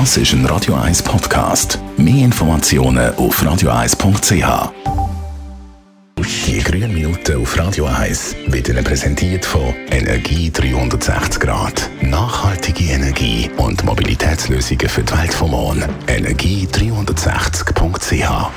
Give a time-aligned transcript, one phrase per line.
[0.00, 1.78] Das ist ein Radio 1 Podcast.
[1.96, 4.72] Mehr Informationen auf radio1.ch.
[6.18, 11.88] Die grünen Minuten auf Radio 1 werden präsentiert von Energie 360 Grad.
[12.00, 15.84] Nachhaltige Energie und Mobilitätslösungen für die Welt vom Morgen.
[16.08, 18.50] Energie360.ch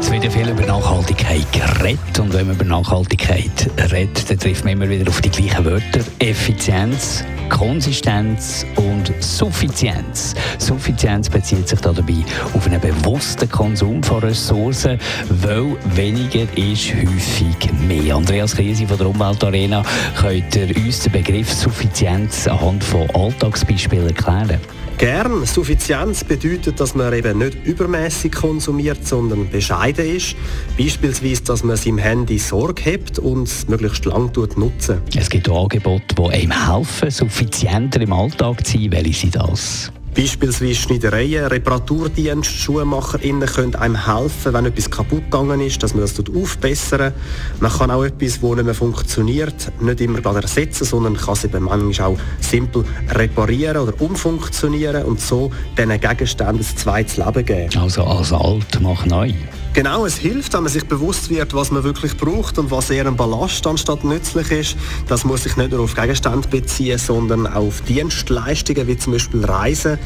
[0.00, 4.64] es wird ja viel über Nachhaltigkeit geredet und wenn man über Nachhaltigkeit redet, dann trifft
[4.64, 6.00] man immer wieder auf die gleichen Wörter.
[6.18, 7.22] Effizienz,
[7.52, 10.34] Konsistenz und Suffizienz.
[10.58, 18.16] Suffizienz bezieht sich dabei auf einen bewussten Konsum von Ressourcen, weil weniger ist häufig mehr.
[18.16, 19.82] Andreas Krise von der Umweltarena,
[20.18, 24.58] könnt ihr uns den Begriff Suffizienz anhand von Alltagsbeispielen erklären?
[25.02, 25.44] Gern.
[25.46, 30.36] Suffizienz bedeutet, dass man eben nicht übermäßig konsumiert, sondern bescheiden ist.
[30.78, 35.02] Beispielsweise, dass man seinem Handy Sorge hebt und es möglichst lang nutzen.
[35.16, 38.92] Es gibt Angebote, die einem helfen, suffizienter im Alltag zu sein.
[38.92, 39.90] Welche sind das?
[40.14, 46.14] Beispielsweise Schneidereien, Reparaturdienst, SchuhmacherInnen können einem helfen, wenn etwas kaputt gegangen ist, dass man das
[46.18, 47.14] aufbessern
[47.60, 51.44] Man kann auch etwas, das nicht mehr funktioniert, nicht immer gerade ersetzen, sondern kann es
[51.44, 57.78] eben manchmal auch simpel reparieren oder umfunktionieren und so diesen Gegenständen ein zweites Leben geben.
[57.78, 59.32] Also als alt macht neu.
[59.74, 63.06] Genau, es hilft, wenn man sich bewusst wird, was man wirklich braucht und was eher
[63.06, 64.76] ein Ballast anstatt nützlich ist.
[65.08, 69.42] Das muss sich nicht nur auf Gegenstände beziehen, sondern auch auf Dienstleistungen, wie zum Beispiel
[69.42, 69.98] Reisen.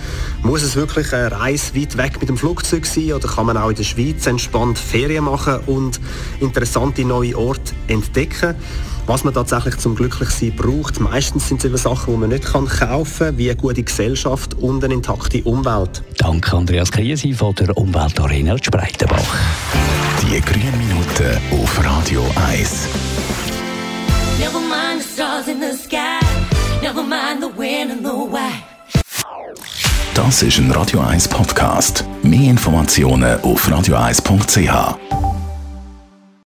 [0.45, 3.71] Muss es wirklich eine Reise weit weg mit dem Flugzeug sein oder kann man auch
[3.71, 5.99] in der Schweiz entspannt Ferien machen und
[6.39, 8.55] interessante neue Orte entdecken?
[9.07, 11.01] Was man tatsächlich zum Glücklichsein braucht.
[11.01, 14.55] Meistens sind es eben Sachen, die man nicht kann kaufen kann, wie eine gute Gesellschaft
[14.55, 16.03] und eine intakte Umwelt.
[16.19, 19.35] Danke Andreas Kriesi von der Umweltarena Spreitenbach.
[20.23, 22.89] Die grünen Minuten auf Radio 1.
[24.39, 26.21] Never mind the stars in the sky.
[26.83, 28.63] Never mind the wind and the why.
[30.15, 32.05] Das ist ein Radio 1 Podcast.
[32.23, 35.26] Mehr Informationen auf radio1.ch.